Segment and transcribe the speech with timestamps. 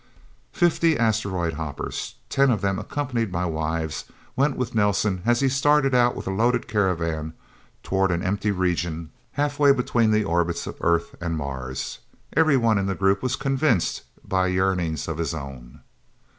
[0.51, 5.93] Fifty asteroid hoppers, ten of them accompanied by wives, went with Nelsen as he started
[5.93, 7.33] out with a loaded caravan
[7.83, 11.99] toward an empty region halfway between the orbits of Earth and Mars.
[12.35, 15.81] Everyone in the group was convinced by yearnings of his own.